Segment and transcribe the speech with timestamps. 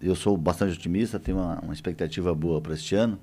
[0.00, 3.18] eu sou bastante otimista, tenho uma, uma expectativa boa para este ano.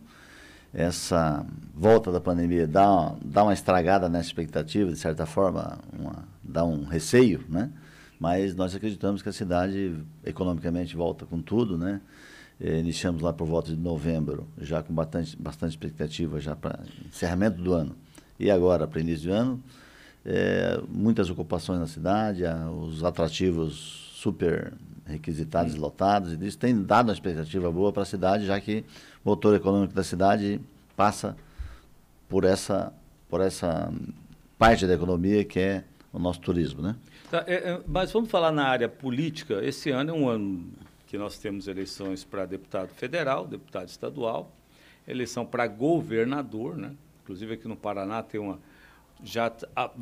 [0.73, 6.63] Essa volta da pandemia dá, dá uma estragada nessa expectativa, de certa forma, uma, dá
[6.63, 7.69] um receio, né?
[8.19, 12.01] Mas nós acreditamos que a cidade economicamente volta com tudo, né?
[12.59, 17.61] Eh, iniciamos lá por volta de novembro, já com bastante, bastante expectativa já para encerramento
[17.61, 17.95] do ano.
[18.39, 19.61] E agora, para início de ano,
[20.25, 22.43] eh, muitas ocupações na cidade,
[22.87, 24.73] os atrativos super
[25.05, 28.83] requisitados e lotados, e isso tem dado uma expectativa boa para a cidade, já que
[29.23, 30.59] o motor econômico da cidade
[30.95, 31.35] passa
[32.27, 32.91] por essa,
[33.29, 33.93] por essa
[34.57, 36.81] parte da economia que é o nosso turismo.
[36.81, 36.95] Né?
[37.29, 39.63] Tá, é, é, mas vamos falar na área política.
[39.63, 40.65] Esse ano é um ano
[41.05, 44.51] que nós temos eleições para deputado federal, deputado estadual,
[45.07, 46.91] eleição para governador, né?
[47.23, 48.59] inclusive aqui no Paraná tem uma
[49.25, 49.51] já,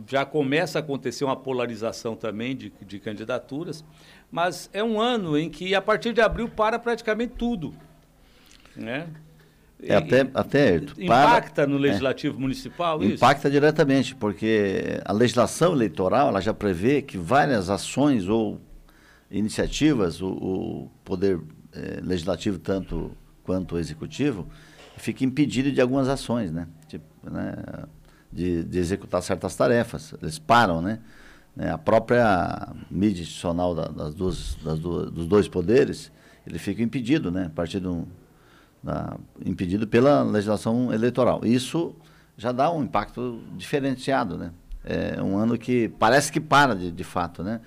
[0.07, 3.83] já começa a acontecer uma polarização também de, de candidaturas,
[4.29, 7.73] mas é um ano em que, a partir de abril, para praticamente tudo.
[8.75, 9.07] Né?
[9.81, 11.79] É até, até impacta para, no é.
[11.79, 13.15] legislativo é, municipal isso?
[13.15, 18.61] Impacta diretamente, porque a legislação eleitoral ela já prevê que várias ações ou
[19.29, 21.39] iniciativas, o, o poder
[21.73, 23.11] é, legislativo tanto
[23.43, 24.47] quanto o executivo,
[24.97, 26.67] fica impedido de algumas ações, né?
[26.87, 27.55] Tipo, né?
[28.33, 30.13] De, de executar certas tarefas.
[30.21, 30.99] Eles param, né?
[31.55, 36.11] É, a própria mídia institucional da, das duas, das duas, dos dois poderes,
[36.47, 37.45] ele fica impedido, né?
[37.45, 37.79] A partir
[38.83, 41.41] da, impedido pela legislação eleitoral.
[41.43, 41.95] Isso
[42.35, 44.51] já dá um impacto diferenciado, né?
[44.83, 47.61] É um ano que parece que para de, de fato, né?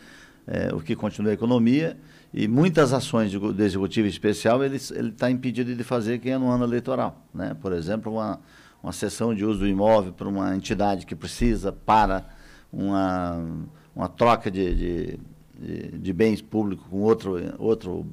[0.47, 1.97] É, o que continua a economia
[2.33, 6.51] e muitas ações do, do executivo especial ele está impedido de fazer que é no
[6.51, 7.57] ano eleitoral, né?
[7.61, 8.41] Por exemplo, uma
[8.87, 12.25] uma sessão de uso do imóvel para uma entidade que precisa para
[12.73, 15.21] uma, uma troca de, de,
[15.59, 18.07] de, de bens públicos com outro, outro,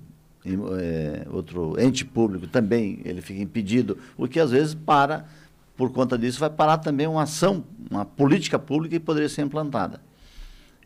[0.80, 5.28] é, outro ente público, também ele fica impedido, o que às vezes para,
[5.78, 10.02] por conta disso, vai parar também uma ação, uma política pública que poderia ser implantada.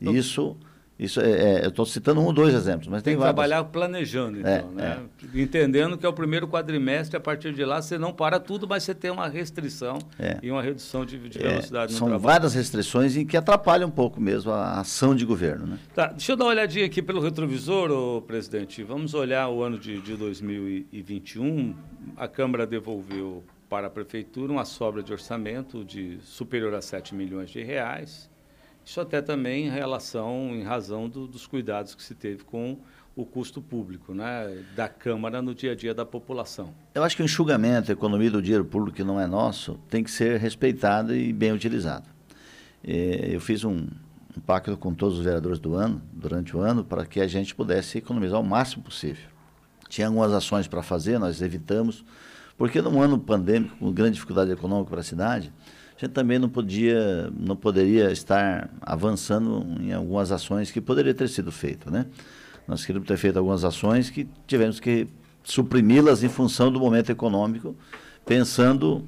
[0.02, 0.58] Isso
[1.00, 3.64] isso é, é eu estou citando um ou dois exemplos, mas tem, tem que trabalhar
[3.66, 5.00] planejando, então, é, né?
[5.36, 5.42] É.
[5.42, 8.84] Entendendo que é o primeiro quadrimestre, a partir de lá você não para tudo, mas
[8.84, 10.40] você tem uma restrição é.
[10.42, 12.24] e uma redução de, de é, velocidade no São trabalho.
[12.24, 15.68] várias restrições em que atrapalham um pouco mesmo a ação de governo.
[15.68, 15.80] Né?
[15.94, 18.82] Tá, deixa eu dar uma olhadinha aqui pelo retrovisor, ô, presidente.
[18.84, 21.76] Vamos olhar o ano de, de 2021.
[22.16, 27.52] A Câmara devolveu para a Prefeitura uma sobra de orçamento de superior a 7 milhões
[27.52, 28.30] de reais
[28.88, 32.78] isso até também em relação, em razão do, dos cuidados que se teve com
[33.18, 36.74] o custo público, né, da Câmara no dia a dia da população.
[36.96, 40.06] Eu acho que o enxugamento, a economia do dinheiro público que não é nosso, tem
[40.06, 42.08] que ser respeitado e bem utilizado.
[42.82, 43.88] Eu fiz um,
[44.38, 47.54] um pacto com todos os vereadores do ano, durante o ano, para que a gente
[47.54, 49.28] pudesse economizar o máximo possível.
[49.90, 52.06] Tinha algumas ações para fazer, nós evitamos,
[52.58, 55.52] porque num ano pandêmico, com grande dificuldade econômica para a cidade,
[55.98, 61.28] a gente também não podia, não poderia estar avançando em algumas ações que poderia ter
[61.28, 62.06] sido feito, né?
[62.68, 65.08] Nós queríamos ter feito algumas ações que tivemos que
[65.44, 67.76] suprimi-las em função do momento econômico,
[68.24, 69.06] pensando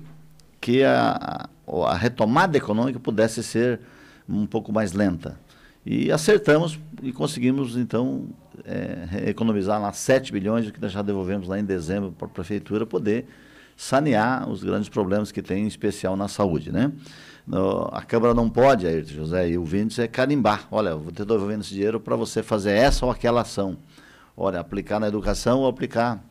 [0.59, 3.79] que a, a retomada econômica pudesse ser
[4.27, 5.39] um pouco mais lenta.
[5.85, 8.29] E acertamos e conseguimos, então,
[8.65, 12.83] é, economizar lá 7 bilhões, que nós já devolvemos lá em dezembro para a prefeitura,
[12.83, 13.27] poder
[13.79, 16.91] sanear os grandes problemas que tem, em especial na saúde, né?
[17.47, 20.67] No, a Câmara não pode, Ayrton José e o Víndice, é carimbar.
[20.69, 23.77] Olha, vou ter devolvendo esse dinheiro para você fazer essa ou aquela ação.
[24.35, 26.21] Olha, aplicar na educação ou aplicar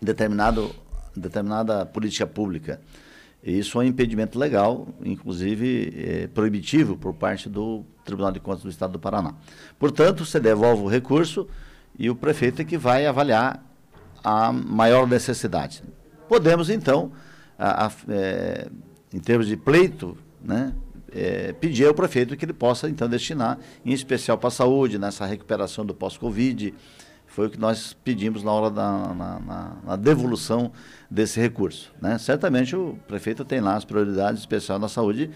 [0.00, 0.70] determinado,
[1.16, 2.80] determinada política pública.
[3.42, 8.62] E isso é um impedimento legal, inclusive é, proibitivo por parte do Tribunal de Contas
[8.62, 9.34] do Estado do Paraná.
[9.76, 11.48] Portanto, você devolve o recurso
[11.98, 13.60] e o prefeito é que vai avaliar
[14.22, 15.82] a maior necessidade.
[16.28, 17.12] Podemos, então,
[17.58, 18.68] a, a, é,
[19.12, 20.72] em termos de pleito, né,
[21.12, 25.24] é, pedir ao prefeito que ele possa, então, destinar, em especial para a saúde, nessa
[25.24, 26.74] recuperação do pós-Covid.
[27.26, 30.72] Foi o que nós pedimos na hora da na, na, na devolução
[31.10, 31.92] desse recurso.
[32.00, 32.16] Né?
[32.18, 35.30] Certamente o prefeito tem lá as prioridades especiais na saúde,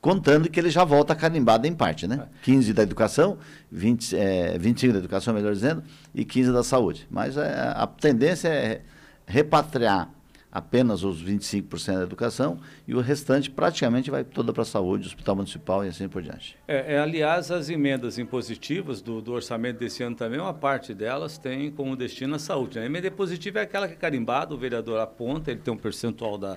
[0.00, 2.28] contando que ele já volta carimbado em parte, né?
[2.42, 3.38] 15 da educação,
[3.70, 5.82] 20, é, 25 da educação, melhor dizendo,
[6.14, 7.06] e 15 da saúde.
[7.10, 8.82] Mas é, a tendência é
[9.26, 10.10] repatriar
[10.56, 12.58] apenas os 25% da educação
[12.88, 16.56] e o restante praticamente vai toda para a saúde, hospital municipal e assim por diante.
[16.66, 21.36] É, é, aliás, as emendas impositivas do, do, orçamento desse ano também, uma parte delas
[21.36, 22.78] tem como destino a saúde.
[22.78, 22.84] Né?
[22.84, 26.38] A emenda positiva é aquela que é carimbada, o vereador aponta, ele tem um percentual
[26.38, 26.56] da,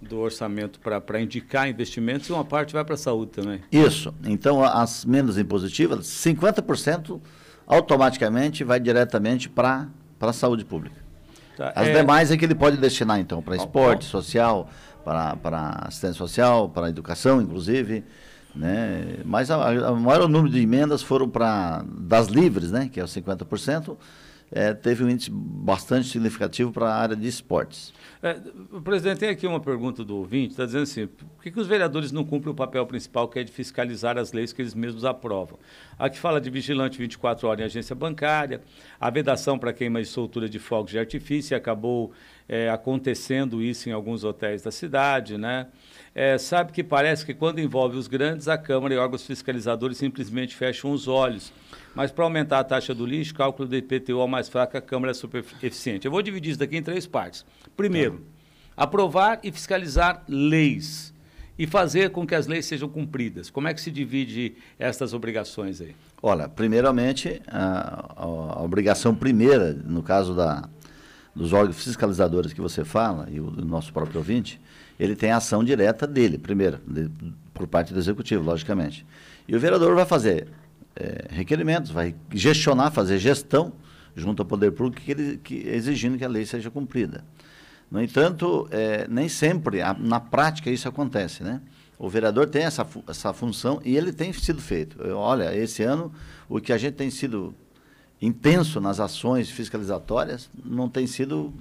[0.00, 3.60] do orçamento para indicar investimentos e uma parte vai para a saúde também.
[3.72, 4.14] Isso.
[4.24, 7.20] Então, as emendas impositivas, 50%
[7.66, 9.88] automaticamente vai diretamente para
[10.20, 11.01] a saúde pública.
[11.56, 12.00] Tá, As é...
[12.00, 14.68] demais é que ele pode destinar, então, para esporte, social,
[15.04, 18.04] para, para assistência social, para educação, inclusive.
[18.54, 19.16] Né?
[19.24, 22.88] Mas o maior número de emendas foram para das livres, né?
[22.92, 23.96] que é os 50%,
[24.52, 27.92] é, teve um índice bastante significativo para a área de esportes.
[28.22, 28.34] É,
[28.84, 32.12] presidente, tem aqui uma pergunta do ouvinte, está dizendo assim, por que, que os vereadores
[32.12, 35.58] não cumprem o papel principal, que é de fiscalizar as leis que eles mesmos aprovam?
[35.98, 38.60] Aqui fala de vigilante 24 horas em agência bancária,
[39.00, 42.12] a vedação para queima e soltura de fogos de artifício, acabou
[42.46, 45.68] é, acontecendo isso em alguns hotéis da cidade, né?
[46.14, 50.54] É, sabe que parece que quando envolve os grandes, a Câmara e órgãos fiscalizadores simplesmente
[50.54, 51.50] fecham os olhos
[51.94, 55.10] mas para aumentar a taxa do lixo, cálculo do IPTU ao mais fraco, a Câmara
[55.10, 56.06] é super eficiente.
[56.06, 57.44] Eu vou dividir isso daqui em três partes.
[57.76, 58.18] Primeiro,
[58.74, 58.84] tá.
[58.84, 61.12] aprovar e fiscalizar leis
[61.58, 63.50] e fazer com que as leis sejam cumpridas.
[63.50, 65.94] Como é que se divide essas obrigações aí?
[66.22, 70.68] Olha, primeiramente, a, a, obrigação primeira, no caso da,
[71.34, 74.60] dos órgãos fiscalizadores que você fala, e o nosso próprio ouvinte,
[74.98, 77.10] ele tem a ação direta dele, primeiro, de,
[77.52, 79.04] por parte do executivo, logicamente.
[79.46, 80.48] E o vereador vai fazer
[80.96, 83.72] é, requerimentos, vai gestionar, fazer gestão
[84.14, 87.24] junto ao poder público, que ele, que, exigindo que a lei seja cumprida.
[87.90, 91.60] No entanto, é, nem sempre, a, na prática, isso acontece, né?
[91.98, 95.00] O vereador tem essa, essa função e ele tem sido feito.
[95.02, 96.12] Eu, olha, esse ano,
[96.48, 97.54] o que a gente tem sido
[98.20, 101.52] intenso nas ações fiscalizatórias não tem sido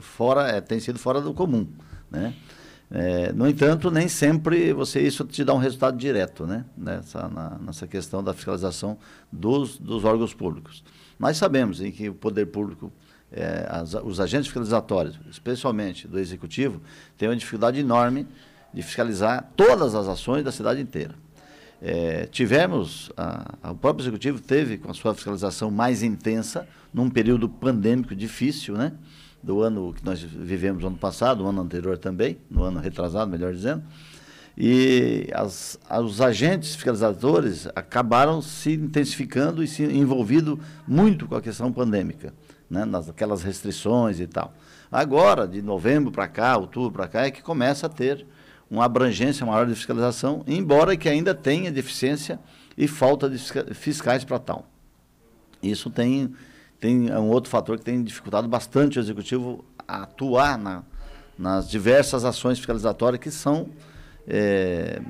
[0.00, 1.66] fora, é, tem sido fora do comum,
[2.10, 2.34] né?
[2.90, 6.64] É, no entanto, nem sempre você isso te dá um resultado direto, né?
[6.76, 8.96] Nessa, na, nessa questão da fiscalização
[9.30, 10.82] dos, dos órgãos públicos.
[11.18, 12.90] Nós sabemos em que o poder público,
[13.30, 16.80] é, as, os agentes fiscalizatórios, especialmente do executivo,
[17.18, 18.26] têm uma dificuldade enorme
[18.72, 21.14] de fiscalizar todas as ações da cidade inteira.
[21.80, 27.10] É, tivemos, a, a, o próprio executivo teve com a sua fiscalização mais intensa num
[27.10, 28.92] período pandêmico difícil, né?
[29.42, 33.30] Do ano que nós vivemos no ano passado, o ano anterior também, no ano retrasado,
[33.30, 33.82] melhor dizendo.
[34.56, 41.72] E as, os agentes fiscalizadores acabaram se intensificando e se envolvido muito com a questão
[41.72, 42.34] pandêmica,
[42.68, 44.52] né, naquelas restrições e tal.
[44.90, 48.26] Agora, de novembro para cá, outubro para cá, é que começa a ter
[48.68, 52.40] uma abrangência maior de fiscalização, embora que ainda tenha deficiência
[52.76, 53.38] e falta de
[53.74, 54.66] fiscais para tal.
[55.62, 56.34] Isso tem
[56.80, 60.82] tem é um outro fator que tem dificultado bastante o executivo a atuar na,
[61.36, 63.68] nas diversas ações fiscalizatórias que são
[64.26, 65.00] é,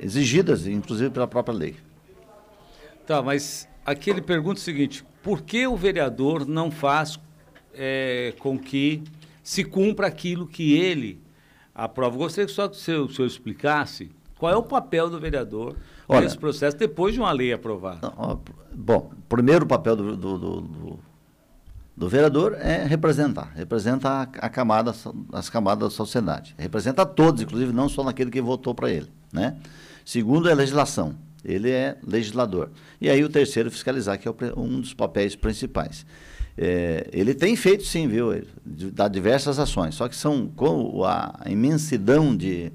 [0.00, 1.76] exigidas, inclusive pela própria lei.
[3.06, 7.18] Tá, mas aqui ele pergunta o seguinte: por que o vereador não faz
[7.74, 9.02] é, com que
[9.42, 11.20] se cumpra aquilo que ele
[11.74, 12.16] aprova?
[12.16, 15.76] Gostaria que só que o senhor, explicasse qual é o papel do vereador
[16.06, 18.12] Olha, nesse processo depois de uma lei aprovada.
[18.72, 21.07] Bom, primeiro o papel do, do, do, do
[22.06, 24.94] vereador é representar, representa a, camada,
[25.32, 29.08] as camadas da sociedade, representa a todos, inclusive não só naquele que votou para ele,
[29.32, 29.56] né?
[30.04, 32.70] Segundo é legislação, ele é legislador.
[33.00, 36.04] E aí o terceiro fiscalizar, que é um dos papéis principais.
[36.56, 42.36] É, ele tem feito sim, viu, dá diversas ações, só que são com a imensidão
[42.36, 42.72] de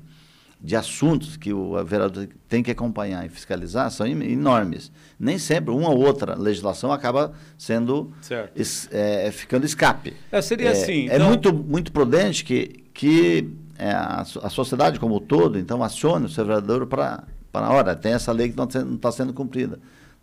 [0.64, 4.90] de assuntos que o vereador tem que acompanhar e fiscalizar são enormes.
[5.20, 8.14] Nem sempre uma ou outra legislação acaba sendo
[8.56, 10.14] es, é, ficando escape.
[10.32, 11.10] É, seria é, assim.
[11.10, 11.28] É então...
[11.28, 16.30] muito, muito prudente que, que é, a, a, sociedade como um todo, então, acione o
[16.30, 18.66] seu vereador para, para hora, tem essa lei que não
[18.96, 19.80] está sendo cumprida.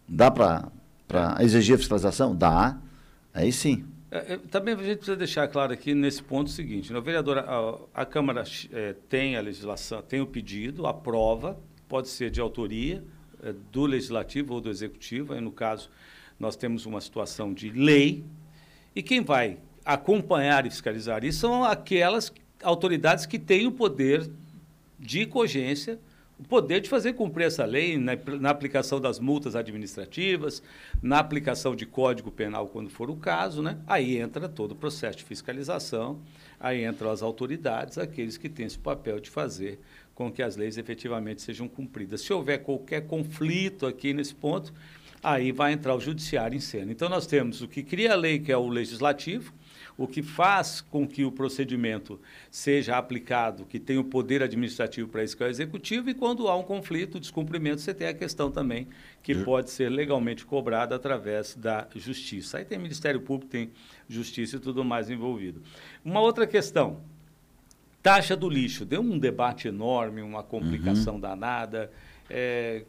[0.09, 0.71] Dá para
[1.41, 2.35] exigir a fiscalização?
[2.35, 2.79] Dá.
[3.35, 3.85] Aí sim.
[4.11, 7.03] É, é, também a gente precisa deixar claro aqui nesse ponto o seguinte: né, o
[7.03, 12.41] vereador, a, a Câmara é, tem a legislação, tem o pedido, aprova, pode ser de
[12.41, 13.05] autoria
[13.43, 15.33] é, do Legislativo ou do Executivo.
[15.33, 15.89] Aí, no caso,
[16.39, 18.25] nós temos uma situação de lei,
[18.97, 24.29] e quem vai acompanhar e fiscalizar isso são aquelas autoridades que têm o poder
[24.99, 25.99] de cogência
[26.41, 30.63] o poder de fazer cumprir essa lei na, na, aplicação das multas administrativas,
[31.03, 33.79] na aplicação de código penal quando for o caso, né?
[33.87, 36.19] Aí entra todo o processo de fiscalização,
[36.59, 39.79] aí entram as autoridades, aqueles que têm esse papel de fazer
[40.15, 42.23] com que as leis efetivamente sejam cumpridas.
[42.23, 44.73] Se houver qualquer conflito aqui nesse ponto,
[45.23, 46.91] aí vai entrar o judiciário em cena.
[46.91, 49.53] Então nós temos o que cria a lei, que é o legislativo,
[49.97, 52.21] o que faz com que o procedimento
[52.51, 56.49] seja aplicado, que tem o poder administrativo para isso que é o executivo, e quando
[56.49, 58.89] há um conflito, descumprimento, você tem a questão também
[59.23, 62.59] que pode ser legalmente cobrada através da justiça.
[62.59, 63.71] Aí tem Ministério Público, tem
[64.09, 65.63] justiça e tudo mais envolvido.
[66.05, 67.01] Uma outra questão,
[68.03, 68.85] taxa do lixo.
[68.85, 71.21] Deu um debate enorme, uma complicação uhum.
[71.21, 71.91] danada.
[72.29, 72.85] É,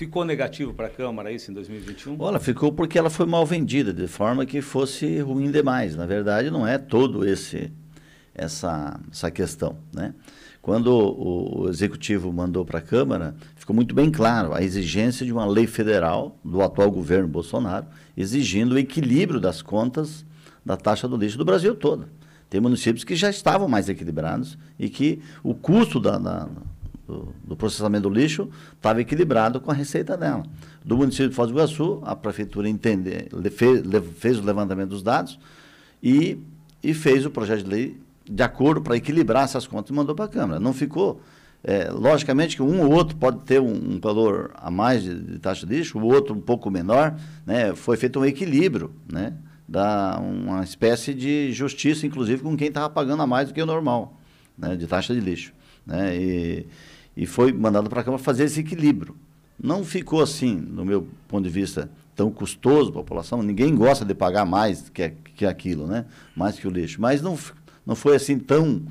[0.00, 2.16] Ficou negativo para a Câmara isso em 2021?
[2.18, 5.94] Olha, ficou porque ela foi mal vendida, de forma que fosse ruim demais.
[5.94, 7.70] Na verdade, não é todo esse
[8.34, 9.76] essa, essa questão.
[9.92, 10.14] Né?
[10.62, 15.34] Quando o, o Executivo mandou para a Câmara, ficou muito bem claro a exigência de
[15.34, 17.84] uma lei federal do atual governo Bolsonaro,
[18.16, 20.24] exigindo o equilíbrio das contas
[20.64, 22.08] da taxa do lixo do Brasil todo.
[22.48, 26.48] Tem municípios que já estavam mais equilibrados e que o custo da, da,
[27.44, 30.44] do, processamento do lixo estava equilibrado com a receita dela.
[30.84, 33.82] Do município de Foz do Iguaçu, a prefeitura entende, fez,
[34.18, 35.38] fez o levantamento dos dados
[36.02, 36.38] e,
[36.82, 40.26] e fez o projeto de lei de acordo para equilibrar essas contas e mandou para
[40.26, 40.60] a Câmara.
[40.60, 41.20] Não ficou.
[41.62, 45.38] É, logicamente que um ou outro pode ter um, um valor a mais de, de,
[45.38, 47.14] taxa de lixo, o outro um pouco menor.
[47.44, 47.74] Né?
[47.74, 48.90] Foi feito um equilíbrio.
[49.12, 49.34] Né?
[49.70, 53.66] da uma espécie de justiça, inclusive com quem estava pagando a mais do que o
[53.66, 54.18] normal,
[54.58, 55.52] né, de taxa de lixo.
[55.86, 56.66] Né, e,
[57.16, 59.16] e foi mandado para a Câmara fazer esse equilíbrio.
[59.62, 63.42] Não ficou assim, do meu ponto de vista, tão custoso para a população.
[63.42, 66.06] Ninguém gosta de pagar mais que, que aquilo, né?
[66.34, 67.00] mais que o lixo.
[67.00, 67.38] Mas não,
[67.84, 68.82] não foi assim tão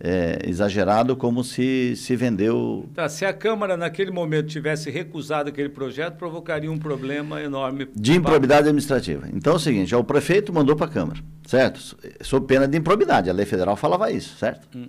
[0.00, 2.88] é, exagerado como se, se vendeu.
[2.94, 7.88] Tá, se a Câmara, naquele momento, tivesse recusado aquele projeto, provocaria um problema enorme.
[7.94, 9.28] De improbidade administrativa.
[9.32, 11.96] Então é o seguinte: o prefeito mandou para a Câmara, certo?
[12.20, 13.28] Sob pena de improbidade.
[13.28, 14.68] A lei federal falava isso, certo?
[14.76, 14.86] Hum.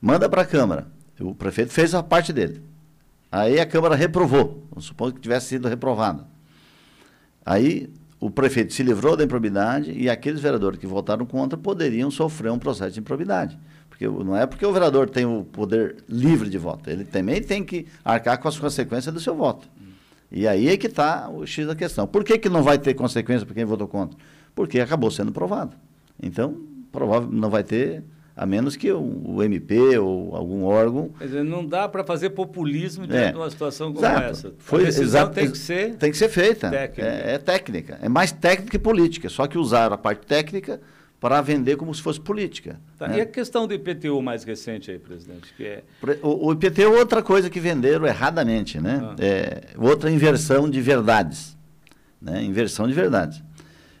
[0.00, 0.86] Manda para a Câmara.
[1.20, 2.62] O prefeito fez a parte dele.
[3.30, 4.62] Aí a Câmara reprovou.
[4.70, 6.26] Vamos supor que tivesse sido reprovada.
[7.44, 12.50] Aí o prefeito se livrou da improbidade e aqueles vereadores que votaram contra poderiam sofrer
[12.50, 13.58] um processo de improbidade.
[13.88, 17.64] Porque não é porque o vereador tem o poder livre de voto, ele também tem
[17.64, 19.68] que arcar com as consequências do seu voto.
[20.30, 22.06] E aí é que está o X da questão.
[22.06, 24.18] Por que, que não vai ter consequência para quem votou contra?
[24.54, 25.74] Porque acabou sendo provado.
[26.22, 26.60] Então,
[26.92, 28.04] provável não vai ter,
[28.38, 31.10] a menos que o, MP ou algum órgão.
[31.18, 33.32] Quer dizer, não dá para fazer populismo diante é.
[33.32, 34.24] de uma situação como exato.
[34.24, 34.54] essa.
[34.58, 35.96] Foi, a decisão exato, tem que ser.
[35.96, 36.70] Tem que ser feita.
[36.70, 37.02] Técnica.
[37.02, 37.98] É, é técnica.
[38.00, 39.28] É mais técnica que política.
[39.28, 40.80] Só que usar a parte técnica
[41.18, 42.78] para vender como se fosse política.
[42.96, 43.18] Tá, né?
[43.18, 45.52] E a questão do IPTU mais recente aí, presidente?
[45.56, 45.82] Que é...
[46.22, 49.00] o, o IPTU é outra coisa que venderam erradamente, né?
[49.02, 49.16] Ah.
[49.18, 51.58] É outra inversão de verdades.
[52.22, 52.44] Né?
[52.44, 53.42] Inversão de verdades.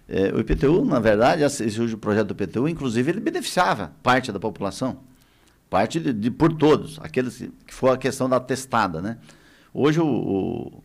[0.08, 4.40] É, o IPTU, na verdade, esse o projeto do IPTU, inclusive, ele beneficiava parte da
[4.40, 5.00] população.
[5.68, 6.98] Parte de, de por todos.
[7.02, 9.18] Aqueles que foi a questão da testada, né?
[9.72, 10.82] Hoje o, o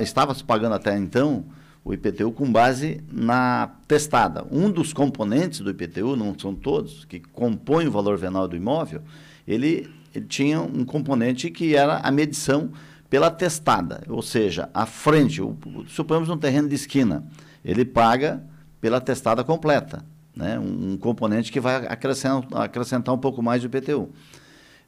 [0.00, 1.44] estava se pagando até então
[1.84, 4.46] o IPTU com base na testada.
[4.50, 9.02] Um dos componentes do IPTU, não são todos, que compõem o valor venal do imóvel,
[9.46, 12.70] ele, ele tinha um componente que era a medição
[13.10, 15.56] pela testada, ou seja, a frente, o,
[15.88, 17.26] suponhamos um terreno de esquina,
[17.64, 18.42] ele paga
[18.82, 20.04] pela testada completa,
[20.36, 20.58] né?
[20.58, 24.10] um, um componente que vai acrescentar, acrescentar um pouco mais do IPTU.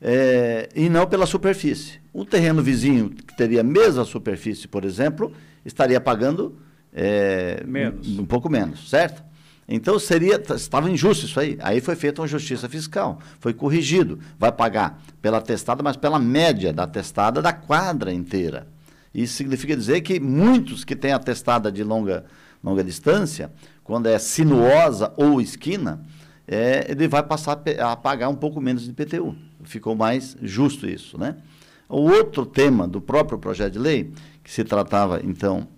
[0.03, 2.01] É, e não pela superfície.
[2.13, 5.33] O terreno vizinho, que teria a mesma superfície, por exemplo,
[5.65, 6.59] estaria pagando
[6.93, 8.19] é, menos.
[8.19, 9.23] Um, um pouco menos, certo?
[9.67, 11.57] Então seria estava injusto isso aí.
[11.63, 14.19] Aí foi feita uma justiça fiscal, foi corrigido.
[14.39, 18.67] Vai pagar pela testada, mas pela média da testada da quadra inteira.
[19.15, 22.25] Isso significa dizer que muitos que têm a testada de longa,
[22.63, 23.53] longa distância,
[23.85, 26.05] quando é sinuosa ou esquina,
[26.49, 29.37] é, ele vai passar a pagar um pouco menos de IPTU.
[29.63, 31.37] Ficou mais justo isso, né?
[31.89, 34.11] O outro tema do próprio projeto de lei,
[34.43, 35.69] que se tratava então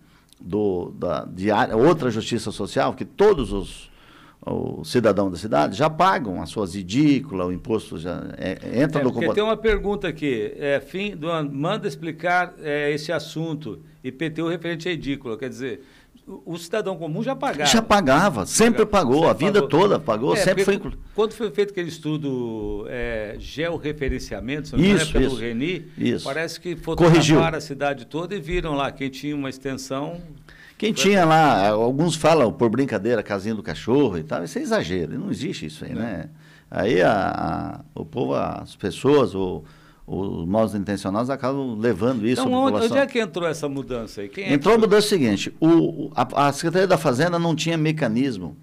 [0.41, 3.91] do, da, de outra justiça social, que todos os,
[4.45, 9.05] os cidadãos da cidade já pagam as suas edículas, o imposto já é, entra é,
[9.05, 13.81] no porque Tem uma pergunta aqui, é, fim do ano, manda explicar é, esse assunto,
[14.03, 15.83] IPTU referente à edícula, quer dizer,
[16.27, 17.71] o cidadão comum já pagava.
[17.71, 19.69] Já pagava, sempre pagou, sempre a vida pagou.
[19.69, 20.81] toda pagou, é, sempre foi.
[21.15, 26.25] Quando foi feito aquele estudo é, georreferenciamento, se não isso, é pelo isso, Reni, isso.
[26.25, 30.21] parece que fotografaram a cidade toda e viram lá quem tinha uma extensão.
[30.77, 35.19] Quem tinha lá, alguns falam por brincadeira, casinha do cachorro e tal, isso é exagero,
[35.19, 36.29] não existe isso aí, né?
[36.71, 39.63] Aí a, a, o povo, as pessoas, o
[40.07, 44.29] os maus intencionados acabam levando isso então, onde, onde, é que entrou essa mudança aí?
[44.29, 44.85] Quem entrou é que...
[44.85, 48.57] a mudança seguinte: o, a, a, Secretaria da Fazenda não tinha mecanismo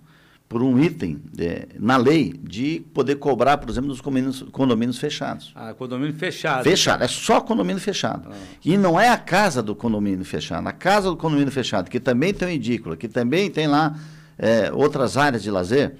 [0.47, 5.51] por um item de, na lei de poder cobrar, por exemplo, dos condomínios, condomínios fechados.
[5.55, 6.63] Ah, condomínio fechado.
[6.63, 8.29] Fechado, é só condomínio fechado.
[8.31, 8.35] Ah.
[8.63, 10.65] E não é a casa do condomínio fechado.
[10.67, 13.97] A casa do condomínio fechado, que também tem um edícula, que também tem lá
[14.37, 15.95] é, outras áreas de lazer,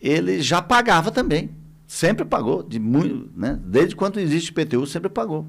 [0.00, 1.50] ele já pagava também.
[1.90, 3.58] Sempre pagou, de muito, né?
[3.64, 5.44] desde quando existe IPTU, sempre pagou.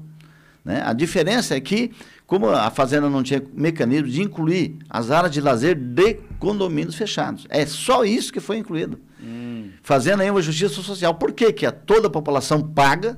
[0.64, 0.82] Né?
[0.84, 1.92] A diferença é que,
[2.26, 7.46] como a Fazenda não tinha mecanismo de incluir as áreas de lazer de condomínios fechados.
[7.48, 8.98] É só isso que foi incluído.
[9.22, 9.70] Hum.
[9.84, 11.14] Fazendo aí uma justiça social.
[11.14, 13.16] Por que, que a, toda a população paga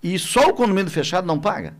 [0.00, 1.74] e só o condomínio fechado não paga?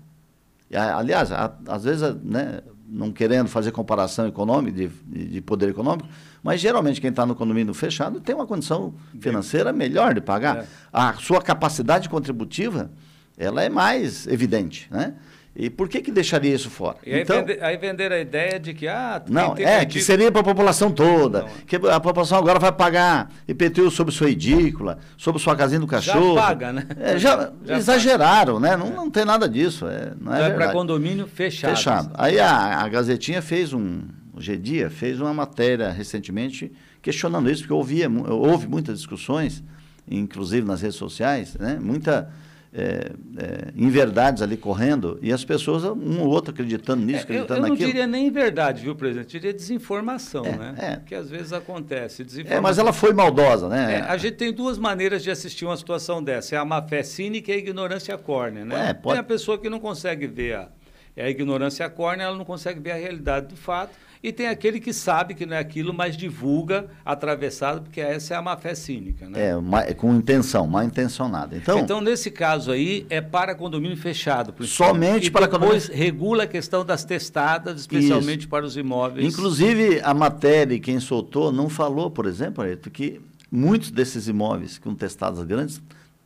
[0.97, 2.59] Aliás, às vezes, né,
[2.89, 4.89] não querendo fazer comparação econômica, de,
[5.27, 6.09] de poder econômico,
[6.43, 10.59] mas geralmente quem está no condomínio fechado tem uma condição financeira melhor de pagar.
[10.59, 10.67] É.
[10.93, 12.91] A sua capacidade contributiva
[13.37, 15.15] ela é mais evidente, né?
[15.59, 16.99] E por que, que deixaria isso fora?
[17.05, 18.87] E então, aí, vender, aí vender a ideia de que.
[18.87, 21.43] Ah, não, é, que seria para a população toda.
[21.43, 21.49] Não.
[21.67, 26.35] Que a população agora vai pagar IPTU sobre sua edícula, sobre sua casinha do cachorro.
[26.35, 26.87] Já paga, né?
[27.01, 28.77] É, já, já, exageraram, paga.
[28.77, 28.77] né?
[28.77, 29.87] Não, não tem nada disso.
[29.87, 31.75] É, não é, é para condomínio fechado.
[31.75, 32.11] Fechado.
[32.15, 34.03] Aí a, a Gazetinha fez um.
[34.35, 36.71] O G-Dia fez uma matéria recentemente
[37.01, 39.65] questionando isso, porque ouvia, houve muitas discussões,
[40.07, 41.79] inclusive nas redes sociais, né?
[41.81, 42.31] Muita
[42.73, 47.77] é, é, inverdades ali correndo e as pessoas, um ou outro acreditando nisso, acreditando naquilo.
[47.77, 49.35] Eu, eu não diria nem verdade, viu, presidente?
[49.35, 50.75] Eu diria desinformação, é, né?
[50.79, 50.97] É.
[51.07, 52.27] Que às vezes acontece.
[52.47, 53.97] É, mas ela foi maldosa, né?
[53.97, 56.55] É, a gente tem duas maneiras de assistir uma situação dessa.
[56.55, 58.91] É a má fé cínica e a ignorância córnea, né?
[58.91, 59.15] É, pode...
[59.15, 60.69] Tem a pessoa que não consegue ver a,
[61.17, 63.97] é a ignorância córnea, ela não consegue ver a realidade do fato
[64.27, 68.37] e tem aquele que sabe que não é aquilo, mas divulga atravessado, porque essa é
[68.37, 69.29] a má fé cínica.
[69.29, 69.53] Né?
[69.87, 71.57] É, com intenção, mal intencionada.
[71.57, 74.53] Então, então, nesse caso aí, é para condomínio fechado.
[74.67, 76.05] Somente e para depois condomínio...
[76.05, 78.49] regula a questão das testadas, especialmente Isso.
[78.49, 79.33] para os imóveis.
[79.33, 85.45] Inclusive, a matéria, quem soltou, não falou, por exemplo, que muitos desses imóveis com testadas
[85.45, 85.81] grandes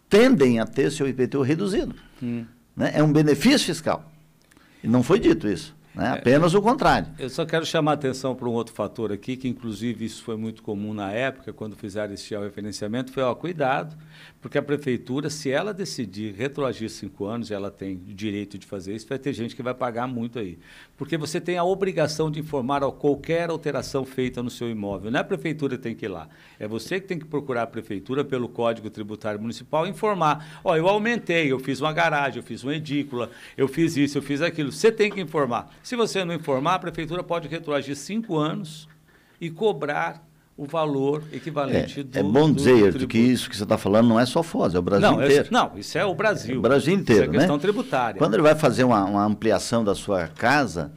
[0.08, 1.94] tendem a ter seu IPTU reduzido.
[2.22, 2.46] Hum.
[2.74, 2.92] Né?
[2.94, 4.10] É um benefício fiscal.
[4.82, 5.78] E não foi dito isso.
[6.00, 6.06] Né?
[6.06, 7.08] É, Apenas o contrário.
[7.18, 10.36] Eu só quero chamar a atenção para um outro fator aqui, que inclusive isso foi
[10.36, 13.96] muito comum na época, quando fizeram esse referenciamento, foi, ó, cuidado,
[14.40, 18.94] porque a prefeitura, se ela decidir retroagir cinco anos, ela tem o direito de fazer
[18.94, 20.58] isso, vai ter gente que vai pagar muito aí.
[20.96, 25.10] Porque você tem a obrigação de informar ó, qualquer alteração feita no seu imóvel.
[25.10, 26.28] Não é a prefeitura que tem que ir lá.
[26.58, 30.60] É você que tem que procurar a prefeitura pelo Código Tributário Municipal e informar.
[30.64, 34.22] Ó, eu aumentei, eu fiz uma garagem, eu fiz uma edícula, eu fiz isso, eu
[34.22, 34.72] fiz aquilo.
[34.72, 35.70] Você tem que informar.
[35.90, 38.88] Se você não informar, a prefeitura pode retroagir cinco anos
[39.40, 40.24] e cobrar
[40.56, 44.20] o valor equivalente é, do É bom dizer que isso que você está falando não
[44.20, 45.48] é só Foz, é o Brasil não, inteiro.
[45.50, 46.54] não, isso é o Brasil.
[46.54, 47.60] É o Brasil inteiro, isso é questão né?
[47.62, 48.18] tributária.
[48.20, 50.92] Quando ele vai fazer uma, uma, ampliação da sua casa,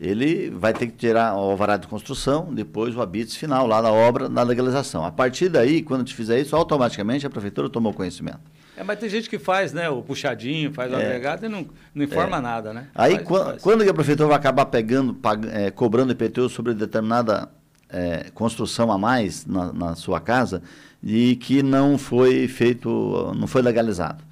[0.00, 3.90] ele vai ter que tirar o alvará de construção, depois o habite final lá na
[3.90, 5.04] obra, na legalização.
[5.04, 8.42] A partir daí, quando te fizer isso, automaticamente a prefeitura tomou conhecimento.
[8.76, 11.04] É, mas tem gente que faz, né, o puxadinho, faz o é.
[11.04, 12.40] agregado e não, não informa é.
[12.40, 12.88] nada, né?
[12.94, 13.62] Aí, faz, quando, faz.
[13.62, 17.48] quando a prefeitura vai acabar pegando, pag, é, cobrando IPTU sobre determinada
[17.88, 20.62] é, construção a mais na, na, sua casa
[21.02, 24.25] e que não foi feito, não foi legalizado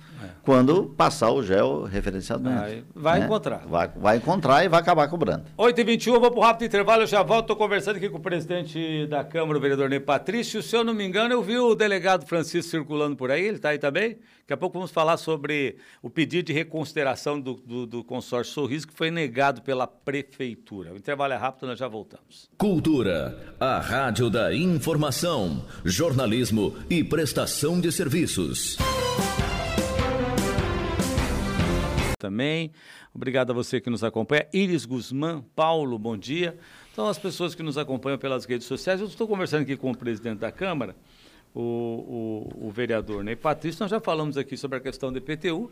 [0.45, 2.55] quando passar o gel referencialmente.
[2.55, 3.27] Vai, vai né?
[3.27, 3.67] encontrar.
[3.67, 5.45] Vai, vai encontrar e vai acabar cobrando.
[5.59, 9.07] 8h21, vou para o rápido intervalo, eu já volto, estou conversando aqui com o presidente
[9.07, 10.63] da Câmara, o vereador Ney Patrício.
[10.63, 13.71] Se eu não me engano, eu vi o delegado Francisco circulando por aí, ele está
[13.71, 14.19] aí também?
[14.41, 18.87] Daqui a pouco vamos falar sobre o pedido de reconsideração do, do, do consórcio Sorriso,
[18.87, 20.93] que foi negado pela prefeitura.
[20.93, 22.51] O intervalo é rápido, nós já voltamos.
[22.59, 28.77] Cultura, a rádio da informação, jornalismo e prestação de serviços
[32.25, 32.73] também.
[33.15, 34.47] Obrigado a você que nos acompanha.
[34.51, 36.57] Iris Guzmán, Paulo, bom dia.
[36.91, 39.97] Então, as pessoas que nos acompanham pelas redes sociais, eu estou conversando aqui com o
[39.97, 40.97] presidente da Câmara,
[41.55, 43.83] o, o, o vereador Ney Patrício.
[43.83, 45.71] Nós já falamos aqui sobre a questão do IPTU,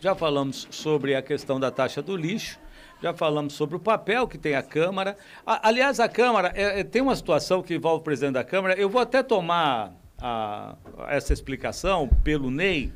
[0.00, 2.58] já falamos sobre a questão da taxa do lixo,
[3.00, 5.16] já falamos sobre o papel que tem a Câmara.
[5.46, 8.74] A, aliás, a Câmara é, é, tem uma situação que envolve o presidente da Câmara.
[8.74, 10.74] Eu vou até tomar a,
[11.06, 12.92] essa explicação pelo Ney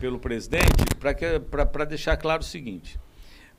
[0.00, 2.98] pelo presidente para deixar claro o seguinte.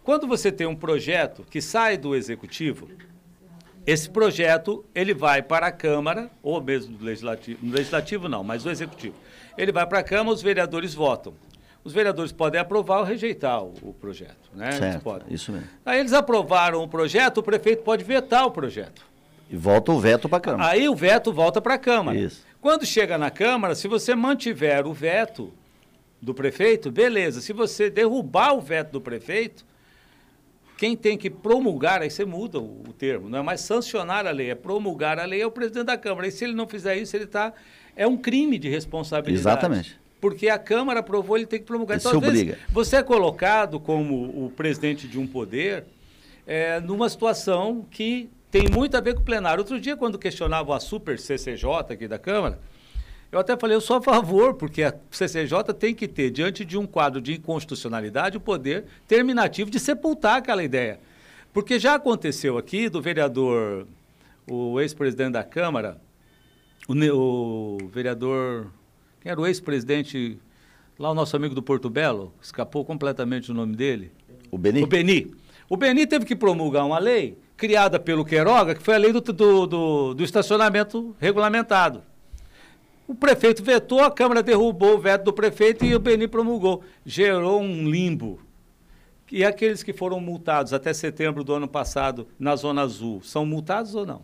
[0.04, 2.90] Quando você tem um projeto que sai do executivo,
[3.86, 8.64] esse projeto ele vai para a Câmara, ou mesmo do Legislativo, no Legislativo não, mas
[8.64, 9.16] do Executivo.
[9.58, 11.34] Ele vai para a Câmara, os vereadores votam.
[11.84, 14.52] Os vereadores podem aprovar ou rejeitar o, o projeto.
[14.54, 14.72] Né?
[14.72, 15.68] Certo, isso mesmo.
[15.86, 19.04] Aí eles aprovaram o projeto, o prefeito pode vetar o projeto.
[19.50, 20.70] E volta o veto para a Câmara.
[20.70, 22.18] Aí o veto volta para a Câmara.
[22.18, 22.46] Isso.
[22.62, 25.52] Quando chega na Câmara, se você mantiver o veto,
[26.22, 27.42] do prefeito, beleza.
[27.42, 29.66] Se você derrubar o veto do prefeito,
[30.78, 34.32] quem tem que promulgar, aí você muda o, o, termo, não é mais sancionar a
[34.32, 36.28] lei, é promulgar a lei é o presidente da Câmara.
[36.28, 37.54] E se ele não fizer isso, ele está.
[37.96, 39.42] É um crime de responsabilidade.
[39.42, 40.00] Exatamente.
[40.20, 41.96] Porque a Câmara aprovou, ele tem que promulgar.
[41.96, 42.54] Ele então, às obriga.
[42.54, 45.86] vezes, você é colocado como o presidente de um poder
[46.46, 49.60] é, numa situação que tem muito a ver com o plenário.
[49.62, 52.60] Outro dia, quando questionavam a super CCJ aqui da Câmara,
[53.32, 56.78] eu até falei, eu sou a favor, porque a CCJ tem que ter, diante de
[56.78, 61.00] um quadro de inconstitucionalidade, o poder terminativo de sepultar aquela ideia.
[61.54, 63.88] Porque já aconteceu aqui do vereador,
[64.50, 65.98] o ex-presidente da Câmara,
[66.88, 68.68] o, o, vereador.
[69.22, 70.38] Quem era o ex-presidente,
[71.00, 74.12] lá o nosso amigo do Porto Belo, escapou completamente o nome dele.
[74.50, 74.84] O Beni?
[74.84, 75.36] O Beni.
[75.70, 79.22] O Beni teve que promulgar uma lei criada pelo Queiroga, que foi a lei do,
[79.22, 82.04] do, do, do estacionamento regulamentado.
[83.12, 86.82] O prefeito vetou, a Câmara derrubou o veto do prefeito e o Beni promulgou.
[87.06, 88.40] Gerou um limbo.
[89.30, 93.96] E aqueles que foram multados até setembro do ano passado na Zona Azul, são multados
[93.96, 94.22] ou não?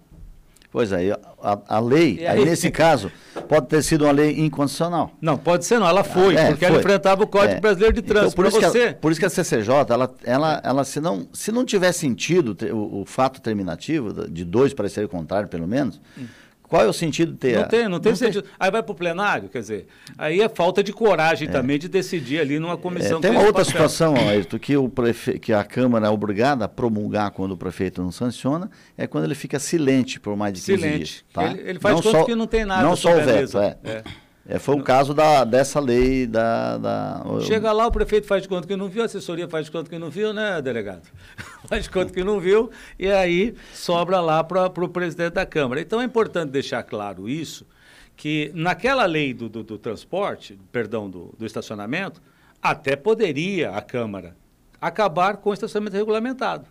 [0.72, 2.40] Pois é, a, a lei, aí?
[2.40, 2.46] aí?
[2.46, 3.12] nesse caso,
[3.50, 5.12] pode ter sido uma lei inconstitucional.
[5.20, 6.68] Não, pode ser não, ela foi, é, porque foi.
[6.68, 7.60] ela enfrentava o Código é.
[7.60, 8.40] Brasileiro de Trânsito.
[8.40, 8.84] Então, por, isso você...
[8.84, 12.56] a, por, isso que a, CCJ, ela, ela, ela se, não, se não tiver sentido
[12.74, 16.26] o, o fato terminativo, de dois parecerem contrário, pelo menos, hum
[16.68, 17.58] qual é o sentido de ter?
[17.58, 18.42] Não tem, não tem não sentido.
[18.42, 18.52] Tem.
[18.60, 21.52] Aí vai para o plenário, quer dizer, aí é falta de coragem é.
[21.52, 23.20] também de decidir ali numa comissão.
[23.20, 23.66] É, tem uma outra papel.
[23.66, 25.40] situação, Ayrton, que, o prefe...
[25.40, 29.36] que a Câmara é obrigada a promulgar quando o prefeito não sanciona, é quando ele
[29.36, 30.98] fica silente por mais de 15 silente.
[30.98, 31.26] dias.
[31.32, 31.46] Tá?
[31.46, 32.84] Ele, ele faz não só, que não tem nada.
[32.84, 33.78] Não só o veto, é.
[33.84, 34.04] é.
[34.50, 38.48] É, foi o caso da, dessa lei da, da, Chega lá, o prefeito faz de
[38.48, 41.04] conta que não viu, a assessoria faz de conta que não viu, né, delegado?
[41.68, 45.82] faz de conta que não viu, e aí sobra lá para o presidente da Câmara.
[45.82, 47.68] Então é importante deixar claro isso,
[48.16, 52.22] que naquela lei do, do, do transporte, perdão, do, do estacionamento,
[52.62, 54.34] até poderia a Câmara
[54.80, 56.68] acabar com o estacionamento regulamentado.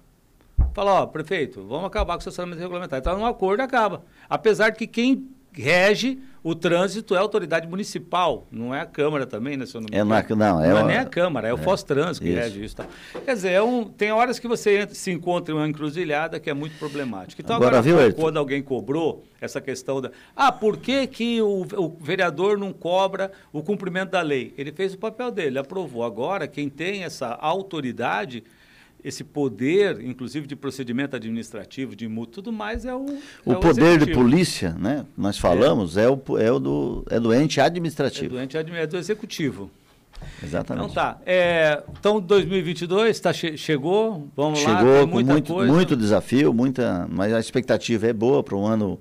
[0.72, 3.00] Falar, ó, prefeito, vamos acabar com o estacionamento regulamentado.
[3.00, 4.02] Então, um acordo acaba.
[4.30, 9.27] Apesar de que quem rege o trânsito é a autoridade municipal, não é a Câmara
[9.27, 9.85] também, né, senhor?
[9.90, 12.29] Não, é na, não, é, não é nem a Câmara, é, é o Fostrans que
[12.29, 12.38] isso.
[12.38, 12.77] rege isso.
[12.77, 12.87] Tá.
[13.25, 16.49] Quer dizer, é um, tem horas que você entra, se encontra em uma encruzilhada que
[16.49, 17.42] é muito problemática.
[17.42, 20.12] Então, agora, agora viu, quando alguém cobrou essa questão da...
[20.37, 24.55] Ah, por que, que o, o vereador não cobra o cumprimento da lei?
[24.57, 26.05] Ele fez o papel dele, aprovou.
[26.05, 28.45] Agora, quem tem essa autoridade
[29.07, 33.07] esse poder, inclusive de procedimento administrativo, de multa, tudo mais é o.
[33.45, 35.07] O, é o poder de polícia, né?
[35.16, 38.35] Nós falamos, é, é o, é o do, é do ente administrativo.
[38.35, 39.71] É do ente é do executivo.
[40.42, 40.90] Exatamente.
[40.90, 41.21] Então tá.
[41.25, 44.81] É, então 2022 tá, che chegou, vamos chegou lá.
[44.81, 45.73] Chegou com muito, coisa.
[45.73, 48.99] muito desafio, muita, mas a expectativa é boa para um ano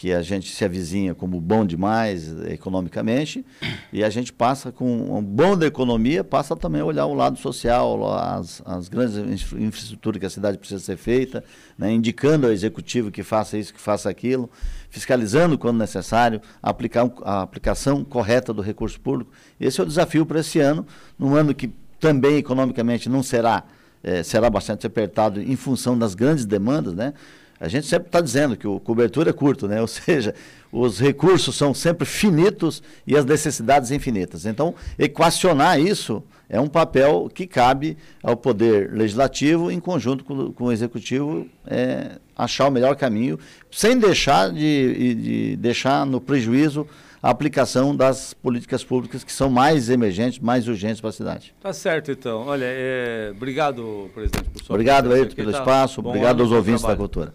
[0.00, 3.44] que a gente se avizinha como bom demais economicamente,
[3.92, 7.38] e a gente passa com um bom da economia, passa também a olhar o lado
[7.38, 9.18] social, as, as grandes
[9.52, 11.44] infraestruturas que a cidade precisa ser feita,
[11.76, 14.48] né, indicando ao executivo que faça isso, que faça aquilo,
[14.88, 19.30] fiscalizando quando necessário, aplicar a aplicação correta do recurso público.
[19.60, 20.86] Esse é o desafio para esse ano,
[21.18, 23.64] num ano que também economicamente não será,
[24.02, 27.12] é, será bastante apertado em função das grandes demandas, né?
[27.60, 29.80] A gente sempre está dizendo que o cobertura é curto, né?
[29.82, 30.34] ou seja,
[30.72, 34.46] os recursos são sempre finitos e as necessidades infinitas.
[34.46, 40.64] Então, equacionar isso é um papel que cabe ao Poder Legislativo, em conjunto com, com
[40.64, 43.38] o Executivo, é, achar o melhor caminho,
[43.70, 46.86] sem deixar de, de deixar no prejuízo
[47.22, 51.54] a aplicação das políticas públicas que são mais emergentes, mais urgentes para a cidade.
[51.60, 52.46] Tá certo, então.
[52.46, 53.30] Olha, é...
[53.36, 56.00] obrigado, presidente, por sua Obrigado, Ayrton, pelo tá espaço.
[56.00, 57.34] Obrigado aos ouvintes da cultura.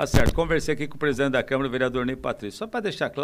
[0.00, 0.32] Tá certo.
[0.32, 2.56] Conversei aqui com o presidente da Câmara, o vereador Ney Patrício.
[2.56, 3.18] Só para deixar claro.